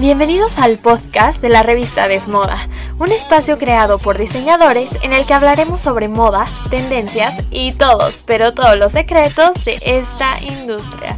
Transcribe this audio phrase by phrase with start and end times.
[0.00, 5.34] Bienvenidos al podcast de la revista Desmoda, un espacio creado por diseñadores en el que
[5.34, 11.09] hablaremos sobre moda, tendencias y todos, pero todos los secretos de esta industria.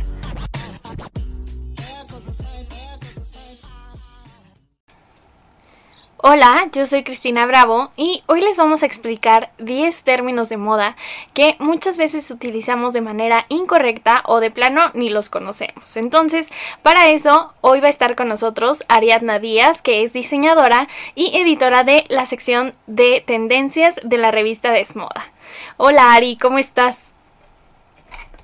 [6.25, 10.95] Hola, yo soy Cristina Bravo y hoy les vamos a explicar 10 términos de moda
[11.34, 15.96] que muchas veces utilizamos de manera incorrecta o de plano ni los conocemos.
[15.96, 16.48] Entonces,
[16.84, 21.82] para eso, hoy va a estar con nosotros Ariadna Díaz, que es diseñadora y editora
[21.82, 25.32] de la sección de tendencias de la revista Desmoda.
[25.77, 27.01] Hola Ari, ¿cómo estás?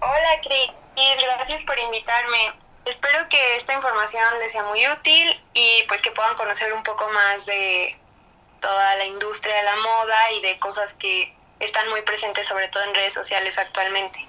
[0.00, 0.72] Hola Cris,
[1.36, 2.67] gracias por invitarme.
[2.88, 7.06] Espero que esta información les sea muy útil y pues que puedan conocer un poco
[7.10, 7.94] más de
[8.60, 12.82] toda la industria de la moda y de cosas que están muy presentes sobre todo
[12.84, 14.26] en redes sociales actualmente.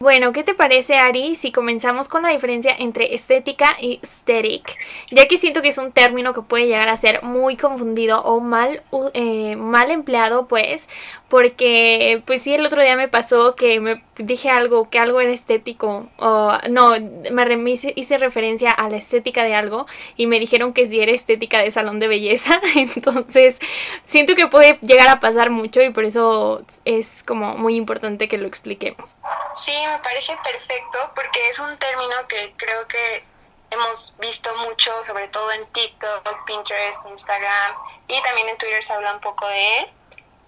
[0.00, 4.78] Bueno, ¿qué te parece, Ari, si comenzamos con la diferencia entre estética y aesthetic?
[5.10, 8.40] Ya que siento que es un término que puede llegar a ser muy confundido o
[8.40, 10.88] mal, eh, mal empleado, pues,
[11.30, 15.30] porque, pues sí, el otro día me pasó que me dije algo, que algo era
[15.30, 16.90] estético, o no,
[17.30, 21.60] me hice, referencia a la estética de algo y me dijeron que sí era estética
[21.60, 23.60] de salón de belleza, entonces
[24.06, 28.36] siento que puede llegar a pasar mucho y por eso es como muy importante que
[28.36, 29.16] lo expliquemos.
[29.54, 33.22] Sí, me parece perfecto porque es un término que creo que
[33.70, 37.76] hemos visto mucho, sobre todo en TikTok, Pinterest, Instagram
[38.08, 39.86] y también en Twitter se habla un poco de él.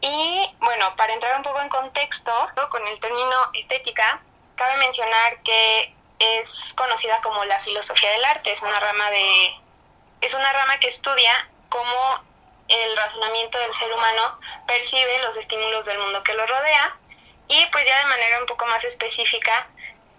[0.02, 2.32] Y bueno, para entrar un poco en contexto,
[2.70, 4.20] con el término estética,
[4.56, 9.54] cabe mencionar que es conocida como la filosofía del arte, es una rama de
[10.20, 12.20] es una rama que estudia cómo
[12.68, 16.96] el razonamiento del ser humano percibe los estímulos del mundo que lo rodea.
[17.48, 19.68] Y pues ya de manera un poco más específica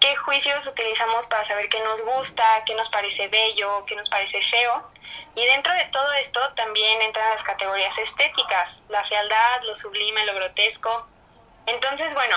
[0.04, 4.42] qué juicios utilizamos para saber qué nos gusta, qué nos parece bello, qué nos parece
[4.42, 4.82] feo.
[5.34, 10.34] Y dentro de todo esto también entran las categorías estéticas, la fealdad, lo sublime, lo
[10.34, 11.06] grotesco.
[11.64, 12.36] Entonces, bueno,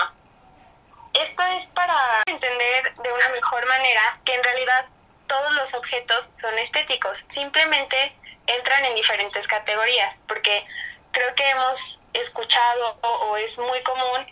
[1.12, 4.86] esto es para entender de una mejor manera que en realidad
[5.26, 8.16] todos los objetos son estéticos, simplemente
[8.46, 10.66] entran en diferentes categorías, porque
[11.12, 14.26] creo que hemos escuchado o, es muy común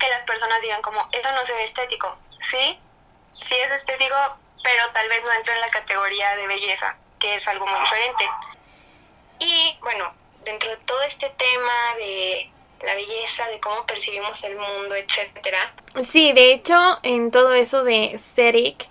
[0.00, 2.18] que las personas digan como, eso no se ve estético,
[2.50, 2.78] sí,
[3.40, 4.14] sí es estético,
[4.62, 8.28] pero tal vez no entra en la categoría de belleza, que es algo muy diferente.
[9.40, 10.12] Y bueno,
[10.44, 12.50] dentro de todo este tema de
[12.82, 15.72] la belleza, de cómo percibimos el mundo, etcétera.
[16.02, 18.86] Sí, de hecho, en todo eso de aesthetic,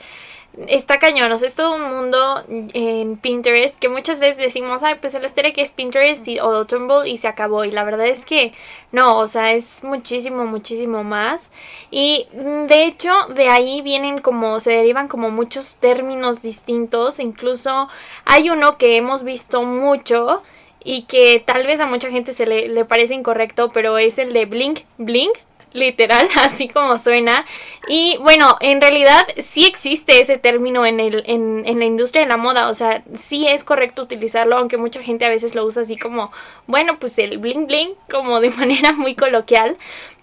[0.67, 4.95] está cañón, o sea, es todo un mundo en Pinterest que muchas veces decimos, ay,
[5.01, 7.65] pues el que es Pinterest y, o Tumblr y se acabó.
[7.65, 8.53] Y la verdad es que
[8.91, 11.49] no, o sea, es muchísimo, muchísimo más.
[11.89, 17.19] Y mm, de hecho, de ahí vienen como, se derivan como muchos términos distintos.
[17.19, 17.89] Incluso
[18.25, 20.43] hay uno que hemos visto mucho
[20.83, 24.33] y que tal vez a mucha gente se le, le parece incorrecto, pero es el
[24.33, 25.37] de blink, blink
[25.73, 27.45] literal, así como suena.
[27.87, 32.29] Y bueno, en realidad sí existe ese término en, el, en, en, la industria de
[32.29, 35.81] la moda, o sea, sí es correcto utilizarlo, aunque mucha gente a veces lo usa
[35.81, 36.31] así como,
[36.67, 39.77] bueno, pues el bling bling, como de manera muy coloquial,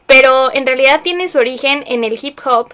[0.07, 2.73] pero en realidad tiene su origen en el hip hop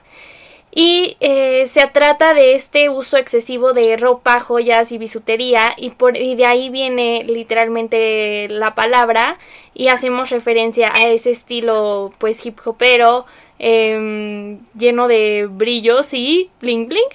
[0.78, 6.18] y eh, se trata de este uso excesivo de ropa, joyas y bisutería y, por,
[6.18, 9.38] y de ahí viene literalmente la palabra
[9.72, 13.24] y hacemos referencia a ese estilo pues hip hopero
[13.58, 17.08] em, lleno de brillos y bling bling.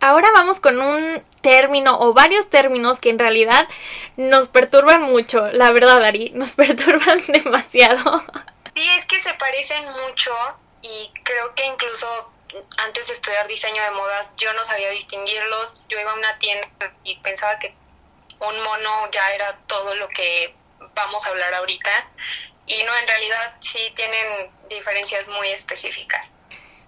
[0.00, 3.66] Ahora vamos con un término o varios términos que en realidad
[4.18, 8.22] nos perturban mucho, la verdad Ari, nos perturban demasiado.
[8.74, 10.32] Sí, es que se parecen mucho
[10.82, 12.32] y creo que incluso
[12.78, 15.86] antes de estudiar diseño de modas yo no sabía distinguirlos.
[15.88, 16.68] Yo iba a una tienda
[17.04, 17.74] y pensaba que
[18.40, 20.54] un mono ya era todo lo que
[20.94, 22.04] vamos a hablar ahorita
[22.66, 26.30] y no, en realidad sí tienen diferencias muy específicas.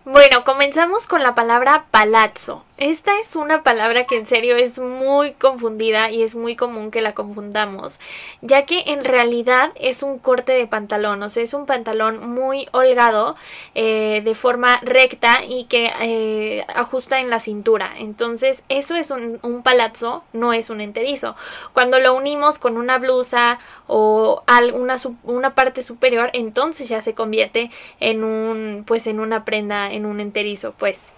[0.06, 2.62] Bueno, comenzamos con la palabra palazzo.
[2.76, 7.02] Esta es una palabra que en serio es muy confundida y es muy común que
[7.02, 8.00] la confundamos,
[8.42, 12.66] ya que en realidad es un corte de pantalón, o sea, es un pantalón muy
[12.72, 13.36] holgado,
[13.76, 17.92] eh, de forma recta y que eh, ajusta en la cintura.
[17.96, 21.36] Entonces, eso es un, un palazzo, no es un enterizo.
[21.74, 27.70] Cuando lo unimos con una blusa o alguna una parte superior, entonces ya se convierte
[28.00, 31.12] en un, pues en una prenda en un enterizo, pues.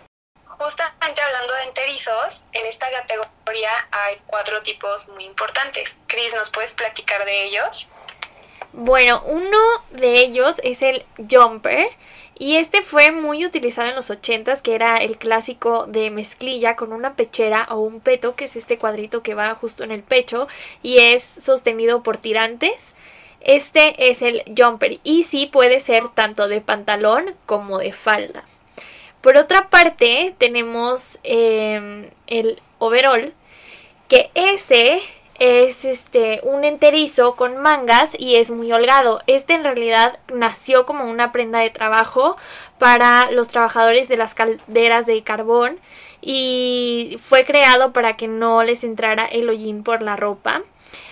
[0.44, 5.98] Justamente hablando de enterizos, en esta categoría hay cuatro tipos muy importantes.
[6.06, 7.88] Cris, ¿nos puedes platicar de ellos?
[8.72, 9.58] Bueno, uno
[9.90, 11.88] de ellos es el jumper.
[12.38, 16.92] Y este fue muy utilizado en los 80s, que era el clásico de mezclilla con
[16.92, 20.46] una pechera o un peto, que es este cuadrito que va justo en el pecho
[20.82, 22.94] y es sostenido por tirantes.
[23.40, 28.44] Este es el jumper y sí puede ser tanto de pantalón como de falda.
[29.26, 33.34] Por otra parte tenemos em, el overall,
[34.06, 35.00] que ese
[35.40, 39.22] es este un enterizo con mangas y es muy holgado.
[39.26, 42.36] Este en realidad nació como una prenda de trabajo
[42.78, 45.80] para los trabajadores de las calderas de carbón
[46.20, 50.62] y fue creado para que no les entrara el hollín por la ropa.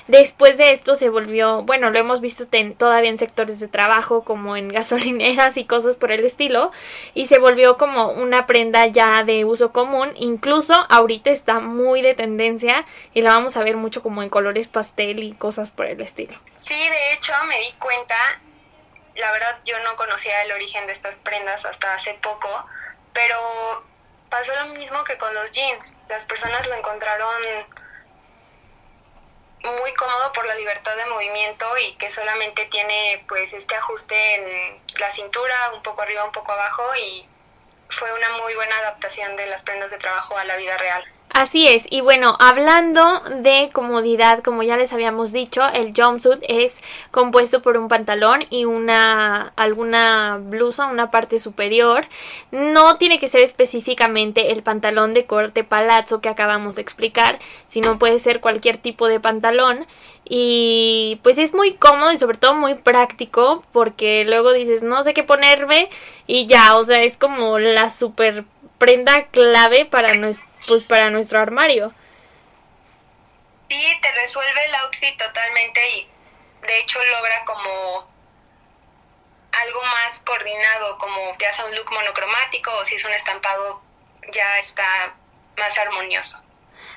[0.06, 2.44] Después de esto se volvió, bueno, lo hemos visto
[2.76, 6.72] todavía en sectores de trabajo como en gasolineras y cosas por el estilo,
[7.14, 12.14] y se volvió como una prenda ya de uso común, incluso ahorita está muy de
[12.14, 12.84] tendencia
[13.14, 16.38] y la vamos a ver mucho como en colores pastel y cosas por el estilo.
[16.60, 18.14] Sí, de hecho me di cuenta,
[19.16, 22.48] la verdad yo no conocía el origen de estas prendas hasta hace poco,
[23.14, 23.36] pero
[24.28, 27.42] pasó lo mismo que con los jeans, las personas lo encontraron
[29.64, 34.80] muy cómodo por la libertad de movimiento y que solamente tiene pues este ajuste en
[34.98, 37.26] la cintura, un poco arriba, un poco abajo y
[37.88, 41.04] fue una muy buena adaptación de las prendas de trabajo a la vida real.
[41.36, 46.80] Así es, y bueno, hablando de comodidad, como ya les habíamos dicho, el jumpsuit es
[47.10, 52.06] compuesto por un pantalón y una alguna blusa, una parte superior.
[52.52, 57.98] No tiene que ser específicamente el pantalón de corte palazzo que acabamos de explicar, sino
[57.98, 59.86] puede ser cualquier tipo de pantalón
[60.24, 65.14] y pues es muy cómodo y sobre todo muy práctico porque luego dices no sé
[65.14, 65.90] qué ponerme
[66.28, 68.44] y ya, o sea, es como la super
[68.78, 71.92] prenda clave para nuestro pues para nuestro armario.
[73.68, 76.08] Sí, te resuelve el outfit totalmente y
[76.66, 78.08] de hecho logra como
[79.52, 83.80] algo más coordinado, como te hace un look monocromático o si es un estampado
[84.32, 85.14] ya está
[85.56, 86.38] más armonioso.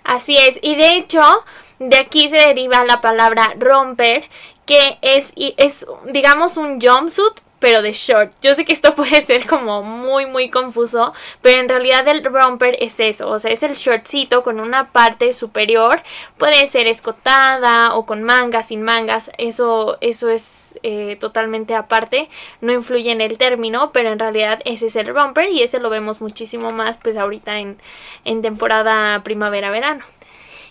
[0.04, 1.46] Así es, y de hecho
[1.80, 4.30] de aquí se deriva la palabra romper,
[4.66, 8.34] que es, es digamos un jumpsuit, pero de short.
[8.42, 12.78] Yo sé que esto puede ser como muy muy confuso, pero en realidad el romper
[12.80, 16.02] es eso, o sea, es el shortcito con una parte superior,
[16.38, 22.30] puede ser escotada o con mangas, sin mangas, eso, eso es eh, totalmente aparte,
[22.62, 25.90] no influye en el término, pero en realidad ese es el romper y ese lo
[25.90, 27.78] vemos muchísimo más pues ahorita en,
[28.26, 30.04] en temporada primavera-verano.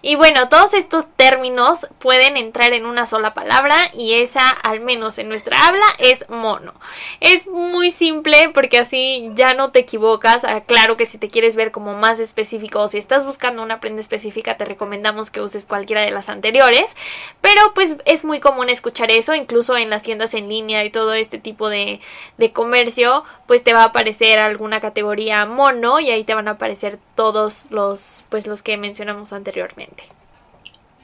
[0.08, 5.18] Y bueno, todos estos términos pueden entrar en una sola palabra y esa, al menos
[5.18, 6.74] en nuestra habla, es mono.
[7.18, 10.44] Es muy simple porque así ya no te equivocas.
[10.44, 13.80] Ah, claro que si te quieres ver como más específico o si estás buscando una
[13.80, 16.94] prenda específica, te recomendamos que uses cualquiera de las anteriores.
[17.40, 21.14] Pero pues es muy común escuchar eso, incluso en las tiendas en línea y todo
[21.14, 21.98] este tipo de,
[22.38, 26.52] de comercio, pues te va a aparecer alguna categoría mono y ahí te van a
[26.52, 30.08] aparecer todos los, pues los que mencionamos anteriormente.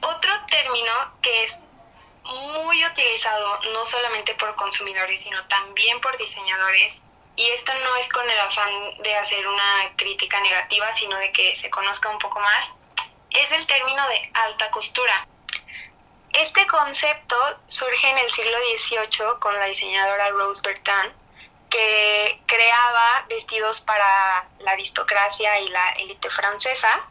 [0.01, 0.91] Otro término
[1.21, 1.57] que es
[2.23, 7.01] muy utilizado no solamente por consumidores, sino también por diseñadores,
[7.35, 11.55] y esto no es con el afán de hacer una crítica negativa, sino de que
[11.55, 12.69] se conozca un poco más,
[13.31, 15.27] es el término de alta costura.
[16.33, 17.35] Este concepto
[17.67, 21.13] surge en el siglo XVIII con la diseñadora Rose Bertin,
[21.73, 27.01] que creaba vestidos para la aristocracia y la élite francesa.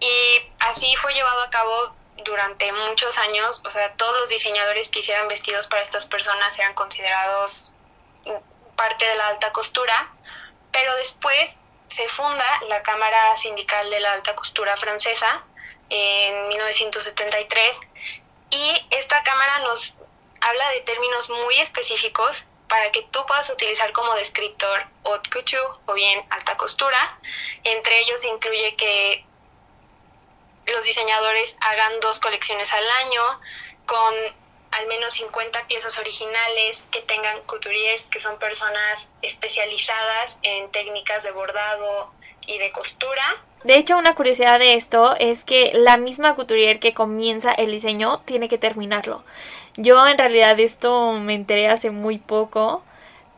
[0.00, 1.94] Y así fue llevado a cabo
[2.26, 6.74] durante muchos años, o sea, todos los diseñadores que hicieran vestidos para estas personas eran
[6.74, 7.72] considerados
[8.76, 10.12] parte de la alta costura,
[10.70, 15.42] pero después se funda la Cámara Sindical de la Alta Costura Francesa
[15.88, 17.80] en 1973
[18.50, 19.94] y esta cámara nos
[20.42, 25.94] habla de términos muy específicos para que tú puedas utilizar como descriptor haute couture o
[25.94, 26.98] bien alta costura.
[27.62, 29.24] Entre ellos incluye que
[30.66, 33.22] los diseñadores hagan dos colecciones al año
[33.86, 34.12] con
[34.72, 41.30] al menos 50 piezas originales, que tengan couturiers, que son personas especializadas en técnicas de
[41.30, 42.12] bordado
[42.44, 43.40] y de costura.
[43.62, 48.20] De hecho, una curiosidad de esto es que la misma couturier que comienza el diseño
[48.22, 49.22] tiene que terminarlo.
[49.76, 52.82] Yo en realidad esto me enteré hace muy poco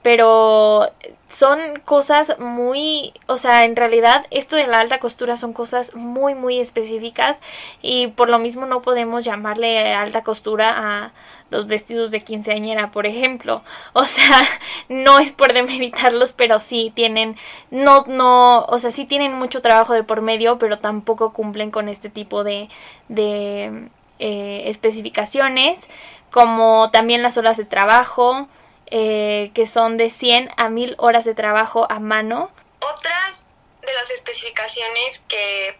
[0.07, 0.93] pero
[1.28, 6.37] son cosas muy, o sea, en realidad esto de la alta costura son cosas muy
[6.37, 7.40] muy específicas
[7.83, 11.12] y por lo mismo no podemos llamarle alta costura a
[11.50, 13.64] los vestidos de quinceañera, por ejemplo.
[13.95, 14.43] O sea,
[14.88, 17.35] no es por demeritarlos, pero sí tienen
[17.73, 21.88] no no, o sea, sí tienen mucho trabajo de por medio, pero tampoco cumplen con
[21.88, 22.69] este tipo de
[23.09, 23.88] de
[24.21, 25.88] eh, especificaciones
[26.37, 28.47] como también las horas de trabajo,
[28.90, 32.50] eh, que son de 100 a 1000 horas de trabajo a mano.
[32.78, 33.47] Otras
[33.81, 35.78] de las especificaciones que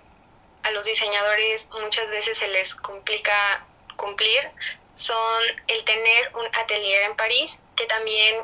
[0.63, 4.49] a los diseñadores muchas veces se les complica cumplir
[4.95, 8.37] son el tener un atelier en París que también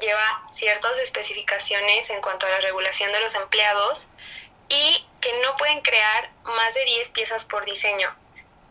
[0.00, 4.06] lleva ciertas especificaciones en cuanto a la regulación de los empleados
[4.70, 8.08] y que no pueden crear más de 10 piezas por diseño.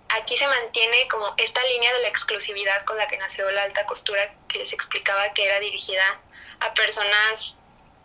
[0.09, 3.85] Aquí se mantiene como esta línea de la exclusividad con la que nació la alta
[3.85, 6.19] costura que les explicaba que era dirigida
[6.59, 7.57] a personas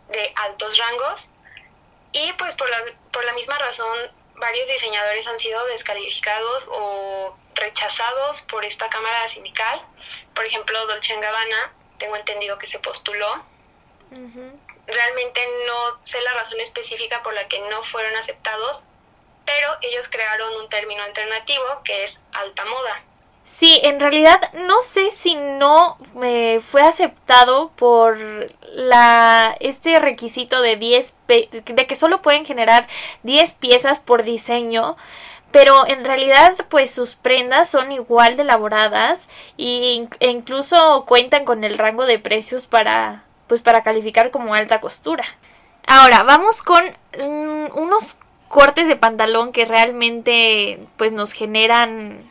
[0.09, 1.29] de altos rangos
[2.11, 8.41] y pues por la, por la misma razón varios diseñadores han sido descalificados o rechazados
[8.43, 9.81] por esta cámara sindical.
[10.33, 13.45] Por ejemplo, Dolce Gabbana, tengo entendido que se postuló.
[14.85, 18.83] Realmente no sé la razón específica por la que no fueron aceptados,
[19.45, 23.01] pero ellos crearon un término alternativo que es alta moda.
[23.45, 28.17] Sí, en realidad no sé si no me fue aceptado por
[29.59, 32.87] este requisito de 10 de que solo pueden generar
[33.23, 34.95] 10 piezas por diseño,
[35.51, 41.77] pero en realidad pues sus prendas son igual de elaboradas e incluso cuentan con el
[41.77, 45.25] rango de precios para pues para calificar como alta costura.
[45.85, 48.15] Ahora, vamos con mm, unos
[48.53, 52.21] cortes de pantalón que realmente pues nos generan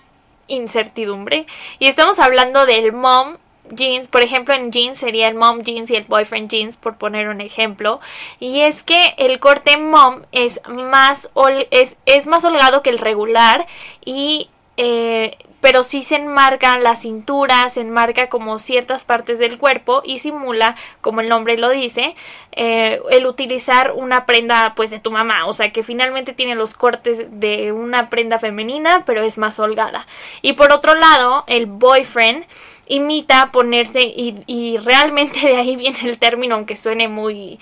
[0.46, 1.46] incertidumbre.
[1.80, 3.38] Y estamos hablando del mom
[3.70, 7.28] jeans, por ejemplo en jeans sería el mom jeans y el boyfriend jeans por poner
[7.28, 8.00] un ejemplo
[8.38, 11.30] y es que el corte mom es más
[11.70, 13.66] es, es más holgado que el regular
[14.04, 20.02] y eh, pero sí se enmarca la cintura, se enmarca como ciertas partes del cuerpo
[20.04, 22.16] y simula, como el nombre lo dice,
[22.50, 26.74] eh, el utilizar una prenda pues de tu mamá, o sea que finalmente tiene los
[26.74, 30.06] cortes de una prenda femenina, pero es más holgada.
[30.42, 32.44] Y por otro lado, el boyfriend
[32.86, 37.60] imita ponerse y, y, realmente de ahí viene el término aunque suene muy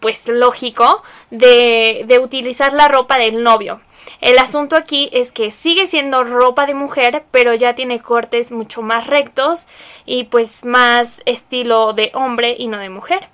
[0.00, 3.80] pues lógico de, de utilizar la ropa del novio
[4.20, 8.82] el asunto aquí es que sigue siendo ropa de mujer, pero ya tiene cortes mucho
[8.82, 9.66] más rectos
[10.04, 13.28] y pues más estilo de hombre y no de mujer.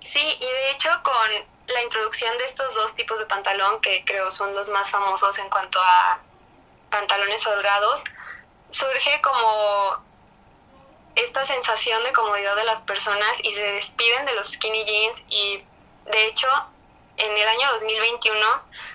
[0.00, 1.30] Sí, y de hecho con
[1.68, 5.48] la introducción de estos dos tipos de pantalón, que creo son los más famosos en
[5.48, 6.18] cuanto a
[6.90, 8.02] pantalones holgados,
[8.70, 10.04] surge como
[11.16, 15.62] esta sensación de comodidad de las personas y se despiden de los skinny jeans y
[16.10, 16.48] de hecho
[17.16, 18.40] en el año 2021,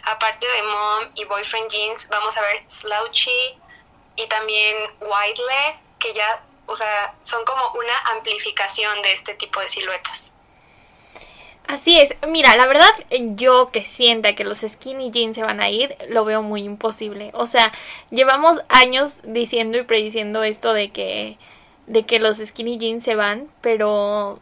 [0.03, 3.57] aparte de Mom y Boyfriend Jeans, vamos a ver Slouchy
[4.15, 9.59] y también White Leg, que ya, o sea, son como una amplificación de este tipo
[9.59, 10.31] de siluetas.
[11.67, 15.69] Así es, mira, la verdad yo que sienta que los skinny jeans se van a
[15.69, 17.31] ir, lo veo muy imposible.
[17.33, 17.74] O sea,
[18.09, 21.38] llevamos años diciendo y prediciendo esto de que
[21.88, 24.39] de que los skinny jeans se van, pero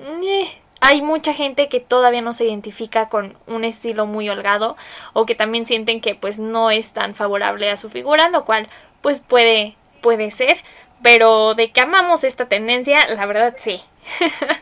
[0.00, 0.50] eh,
[0.80, 4.76] hay mucha gente que todavía no se identifica con un estilo muy holgado
[5.12, 8.68] o que también sienten que pues no es tan favorable a su figura, lo cual
[9.00, 10.58] pues puede puede ser,
[11.02, 13.80] pero de que amamos esta tendencia, la verdad sí.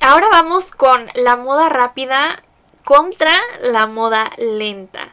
[0.00, 2.42] Ahora vamos con la moda rápida
[2.84, 5.12] contra la moda lenta.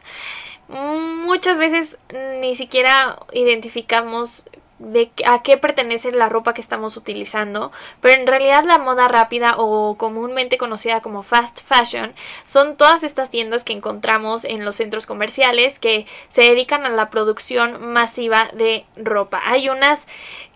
[0.68, 1.96] Muchas veces
[2.40, 4.44] ni siquiera identificamos
[4.80, 7.70] de a qué pertenece la ropa que estamos utilizando,
[8.00, 13.30] pero en realidad la moda rápida o comúnmente conocida como fast fashion son todas estas
[13.30, 18.86] tiendas que encontramos en los centros comerciales que se dedican a la producción masiva de
[18.96, 19.42] ropa.
[19.44, 20.06] Hay unas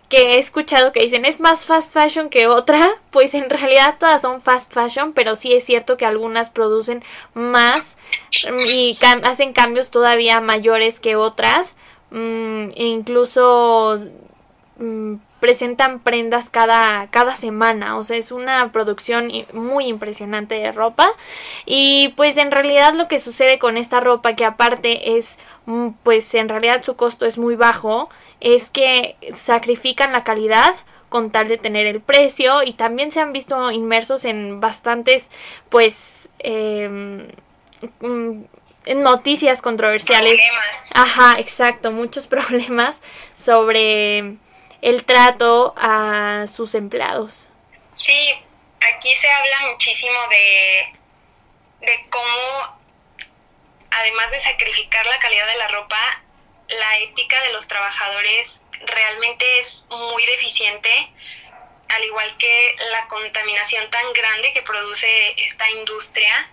[0.09, 4.21] que he escuchado que dicen es más fast fashion que otra, pues en realidad todas
[4.21, 7.03] son fast fashion, pero sí es cierto que algunas producen
[7.33, 7.97] más
[8.67, 11.75] y hacen cambios todavía mayores que otras.
[12.15, 13.99] Mm, e incluso
[14.77, 21.09] mm, presentan prendas cada, cada semana, o sea, es una producción muy impresionante de ropa.
[21.65, 26.33] Y pues en realidad lo que sucede con esta ropa que aparte es mm, pues
[26.35, 30.75] en realidad su costo es muy bajo, es que sacrifican la calidad
[31.09, 32.63] con tal de tener el precio.
[32.63, 35.29] Y también se han visto inmersos en bastantes
[35.69, 37.27] pues eh,
[38.93, 40.39] noticias controversiales.
[40.93, 43.01] Ajá, exacto, muchos problemas
[43.33, 44.37] sobre
[44.81, 47.49] el trato a sus empleados.
[47.93, 48.33] Sí,
[48.81, 50.93] aquí se habla muchísimo de,
[51.87, 52.79] de cómo,
[53.89, 56.21] además de sacrificar la calidad de la ropa,
[56.67, 60.89] la ética de los trabajadores realmente es muy deficiente,
[61.87, 66.49] al igual que la contaminación tan grande que produce esta industria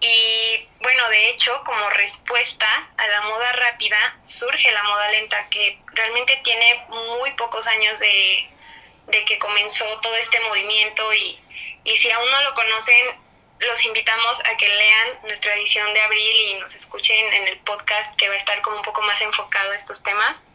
[0.00, 5.78] Y bueno, de hecho, como respuesta a la moda rápida, surge la moda lenta, que
[5.86, 8.48] realmente tiene muy pocos años de,
[9.06, 11.40] de que comenzó todo este movimiento y,
[11.84, 13.26] y si aún no lo conocen,
[13.60, 18.14] los invitamos a que lean nuestra edición de abril y nos escuchen en el podcast
[18.16, 20.46] que va a estar como un poco más enfocado a estos temas.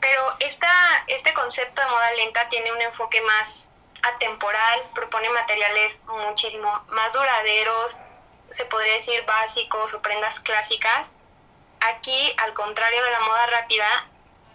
[0.00, 3.70] Pero esta, este concepto de moda lenta tiene un enfoque más
[4.02, 7.98] atemporal, propone materiales muchísimo más duraderos,
[8.50, 11.12] se podría decir básicos o prendas clásicas.
[11.80, 14.06] Aquí, al contrario de la moda rápida,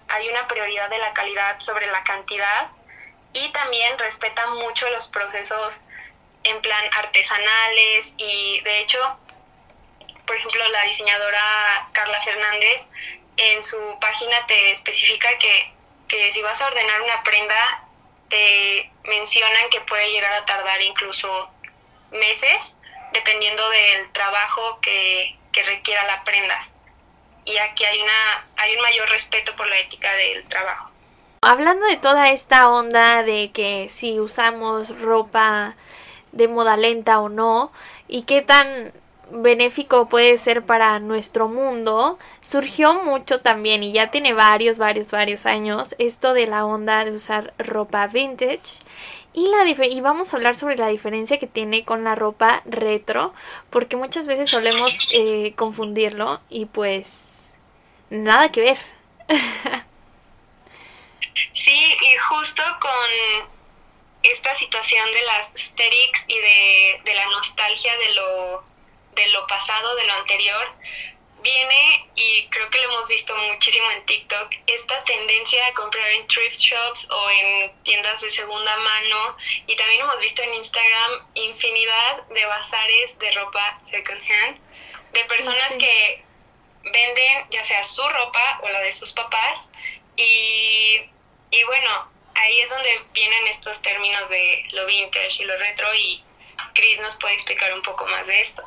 [0.07, 2.69] hay una prioridad de la calidad sobre la cantidad
[3.33, 5.79] y también respeta mucho los procesos
[6.43, 9.17] en plan artesanales y de hecho,
[10.27, 12.85] por ejemplo, la diseñadora Carla Fernández
[13.37, 15.73] en su página te especifica que,
[16.07, 17.83] que si vas a ordenar una prenda,
[18.29, 21.49] te mencionan que puede llegar a tardar incluso
[22.11, 22.75] meses
[23.15, 26.67] dependiendo del trabajo que, que requiera la prenda.
[27.45, 30.91] Y aquí hay, una, hay un mayor respeto por la ética del trabajo.
[31.41, 35.75] Hablando de toda esta onda de que si usamos ropa
[36.31, 37.71] de moda lenta o no
[38.07, 38.93] y qué tan
[39.31, 45.45] benéfico puede ser para nuestro mundo, surgió mucho también y ya tiene varios, varios, varios
[45.45, 48.79] años esto de la onda de usar ropa vintage
[49.35, 53.33] y, la y vamos a hablar sobre la diferencia que tiene con la ropa retro
[53.69, 57.51] porque muchas veces solemos eh, confundirlo y pues
[58.09, 58.77] nada que ver.
[61.53, 63.49] sí, y justo con
[64.23, 68.63] esta situación de las aesthetics y de, de la nostalgia de lo,
[69.15, 70.65] de lo pasado, de lo anterior,
[71.45, 76.27] viene, y creo que lo hemos visto muchísimo en TikTok, esta tendencia a comprar en
[76.27, 79.37] thrift shops o en tiendas de segunda mano,
[79.67, 84.59] y también hemos visto en Instagram infinidad de bazares de ropa second hand,
[85.13, 86.23] de personas que
[86.83, 89.67] venden ya sea su ropa o la de sus papás,
[90.17, 90.99] y,
[91.51, 96.23] y bueno, ahí es donde vienen estos términos de lo vintage y lo retro y
[96.73, 98.63] Chris nos puede explicar un poco más de esto.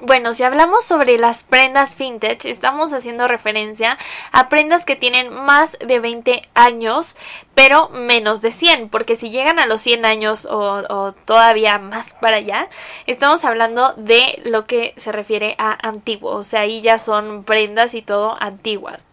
[0.00, 3.96] Bueno, si hablamos sobre las prendas vintage, estamos haciendo referencia
[4.30, 7.16] a prendas que tienen más de 20 años,
[7.54, 12.12] pero menos de 100, porque si llegan a los 100 años o, o, todavía más
[12.12, 12.68] para allá,
[13.06, 17.94] estamos hablando de lo que se refiere a antiguo, o sea, ahí ya son prendas
[17.94, 19.06] y todo antiguas.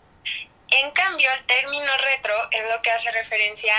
[0.69, 3.73] En cambio, el término retro es lo que hace referencia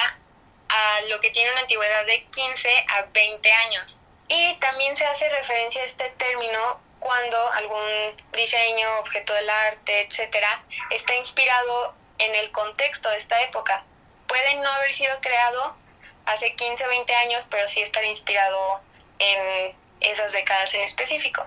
[0.71, 3.99] a lo que tiene una antigüedad de 15 a 20 años.
[4.29, 10.65] Y también se hace referencia a este término cuando algún diseño, objeto del arte, etcétera,
[10.89, 13.85] está inspirado en el contexto de esta época.
[14.27, 15.77] Puede no haber sido creado
[16.25, 18.81] hace 15 o 20 años, pero sí estar inspirado
[19.19, 21.45] en esas décadas en específico.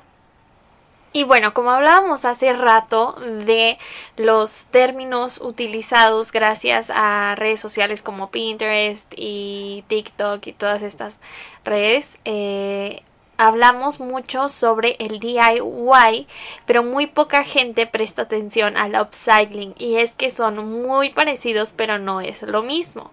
[1.12, 3.80] Y bueno, como hablábamos hace rato de
[4.16, 11.18] los términos utilizados gracias a redes sociales como Pinterest y TikTok y todas estas
[11.64, 13.02] redes, eh,
[13.38, 16.28] hablamos mucho sobre el DIY,
[16.66, 22.00] pero muy poca gente presta atención al upcycling y es que son muy parecidos, pero
[22.00, 23.12] no es lo mismo.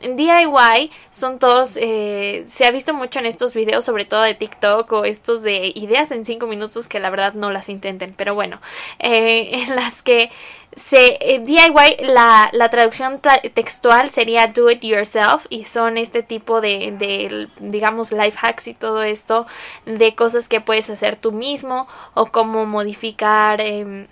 [0.00, 4.92] DIY son todos, eh, se ha visto mucho en estos videos, sobre todo de TikTok
[4.92, 8.60] o estos de ideas en 5 minutos que la verdad no las intenten, pero bueno,
[9.00, 10.30] eh, en las que
[10.76, 13.20] se, eh, DIY, la, la traducción
[13.54, 18.74] textual sería do it yourself y son este tipo de, de, digamos, life hacks y
[18.74, 19.46] todo esto
[19.86, 24.06] de cosas que puedes hacer tú mismo o cómo modificar em,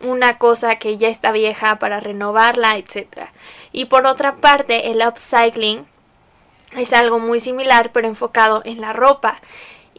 [0.00, 3.28] una cosa que ya está vieja para renovarla, etc.
[3.72, 5.86] Y por otra parte, el upcycling
[6.76, 9.40] es algo muy similar pero enfocado en la ropa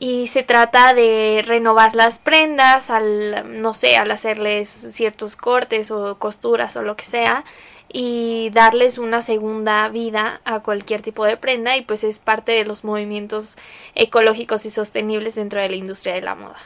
[0.01, 6.17] y se trata de renovar las prendas al no sé, al hacerles ciertos cortes o
[6.17, 7.45] costuras o lo que sea
[7.87, 12.65] y darles una segunda vida a cualquier tipo de prenda y pues es parte de
[12.65, 13.57] los movimientos
[13.93, 16.57] ecológicos y sostenibles dentro de la industria de la moda.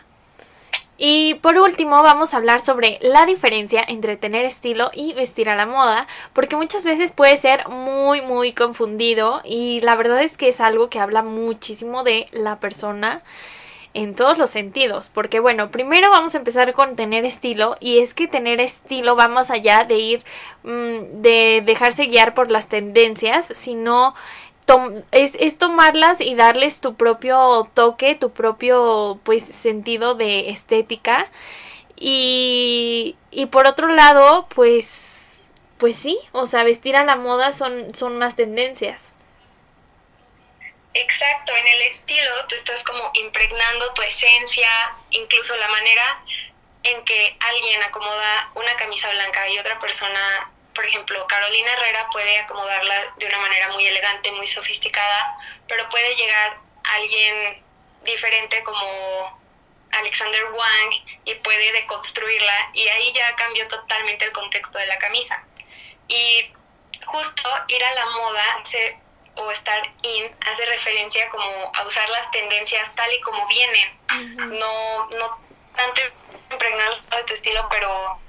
[0.97, 5.55] Y por último vamos a hablar sobre la diferencia entre tener estilo y vestir a
[5.55, 10.47] la moda, porque muchas veces puede ser muy muy confundido y la verdad es que
[10.47, 13.23] es algo que habla muchísimo de la persona
[13.93, 18.13] en todos los sentidos, porque bueno, primero vamos a empezar con tener estilo y es
[18.13, 20.23] que tener estilo va más allá de ir
[20.63, 24.13] mmm, de dejarse guiar por las tendencias, sino
[25.11, 31.29] es, es, tomarlas y darles tu propio toque, tu propio pues sentido de estética.
[31.95, 35.41] Y, y por otro lado, pues,
[35.77, 39.13] pues sí, o sea, vestir a la moda son, son más tendencias.
[40.93, 44.69] Exacto Exacto, en el estilo tú estás como impregnando tu esencia,
[45.11, 46.23] incluso la manera
[46.83, 52.37] en que alguien acomoda una camisa blanca y otra persona, por ejemplo, Carolina Herrera puede
[52.39, 57.63] acomodarla de una manera muy elegante, muy sofisticada, pero puede llegar alguien
[58.03, 59.39] diferente como
[59.91, 65.41] Alexander Wang y puede deconstruirla y ahí ya cambió totalmente el contexto de la camisa.
[66.09, 66.51] Y
[67.05, 68.63] justo ir a la moda
[69.37, 73.97] o estar in hace referencia como a usar las tendencias tal y como vienen,
[74.59, 75.39] no, no
[75.75, 76.01] tanto
[76.51, 78.19] impregnarlo de tu estilo, pero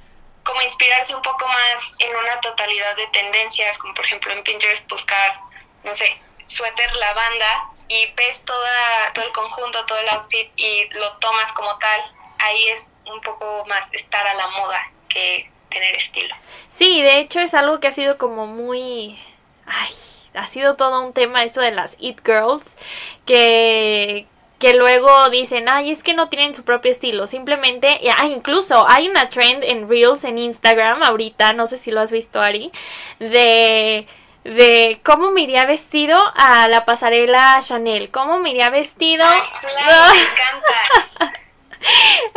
[0.47, 4.89] como inspirarse un poco más en una totalidad de tendencias, como por ejemplo en Pinterest
[4.89, 5.41] buscar,
[5.85, 11.13] no sé, suéter lavanda y ves toda, todo el conjunto, todo el outfit y lo
[11.19, 12.01] tomas como tal,
[12.39, 16.35] ahí es un poco más estar a la moda que tener estilo.
[16.69, 19.19] Sí, de hecho es algo que ha sido como muy...
[19.67, 19.95] Ay,
[20.35, 22.77] ha sido todo un tema esto de las It Girls,
[23.25, 24.27] que,
[24.59, 29.09] que luego dicen, ay, es que no tienen su propio estilo, simplemente, ah, incluso hay
[29.09, 32.73] una trend en Reels en Instagram ahorita, no sé si lo has visto Ari,
[33.19, 34.07] de
[34.47, 39.27] de cómo me iría vestido a la pasarela Chanel, cómo me iría vestido.
[39.27, 41.41] me encanta.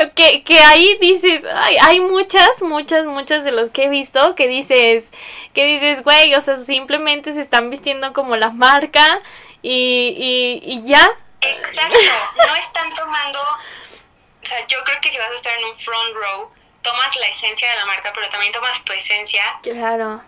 [0.16, 4.48] que, que ahí dices, ay, hay muchas, muchas, muchas de los que he visto que
[4.48, 5.12] dices,
[5.54, 9.20] que dices, güey, o sea, simplemente se están vistiendo como la marca
[9.62, 11.10] y, y, y ya.
[11.42, 12.00] Exacto,
[12.48, 16.16] no están tomando, o sea, yo creo que si vas a estar en un front
[16.16, 19.60] row, tomas la esencia de la marca, pero también tomas tu esencia.
[19.64, 20.22] Claro.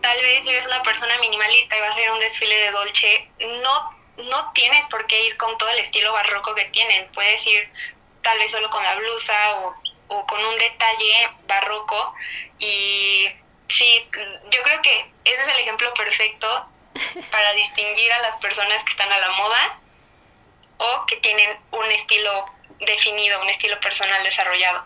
[0.00, 2.70] Tal vez si eres una persona minimalista y vas a ir a un desfile de
[2.70, 3.30] Dolce,
[3.62, 7.68] no, no tienes por qué ir con todo el estilo barroco que tienen, puedes ir
[8.22, 9.74] tal vez solo con la blusa o,
[10.08, 12.14] o con un detalle barroco
[12.58, 13.28] y
[13.68, 14.08] sí,
[14.50, 16.66] yo creo que ese es el ejemplo perfecto
[17.30, 19.78] para distinguir a las personas que están a la moda
[20.78, 22.46] o que tienen un estilo
[22.78, 24.82] definido, un estilo personal desarrollado.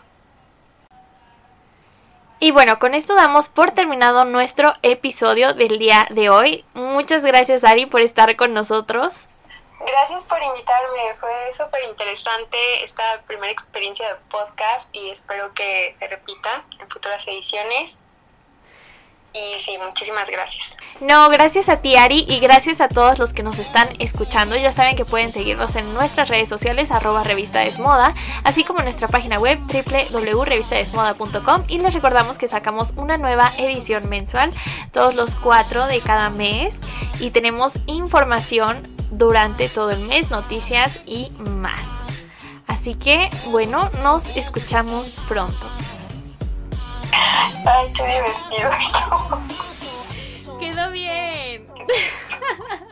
[2.39, 6.65] Y bueno, con esto damos por terminado nuestro episodio del día de hoy.
[6.73, 9.27] Muchas gracias Ari por estar con nosotros.
[9.85, 16.07] Gracias por invitarme, fue súper interesante esta primera experiencia de podcast y espero que se
[16.07, 17.99] repita en futuras ediciones.
[19.33, 20.77] Y sí, muchísimas gracias.
[21.01, 24.55] No, gracias a ti Ari y gracias a todos los que nos están escuchando.
[24.55, 28.85] Ya saben que pueden seguirnos en nuestras redes sociales arroba revista desmoda, así como en
[28.85, 34.53] nuestra página web www.revistadesmoda.com y les recordamos que sacamos una nueva edición mensual
[34.91, 36.75] todos los cuatro de cada mes
[37.19, 41.81] y tenemos información durante todo el mes, noticias y más.
[42.67, 45.65] Así que, bueno, nos escuchamos pronto.
[47.65, 48.71] Ay, qué divertido.
[50.59, 51.67] Quedó bien.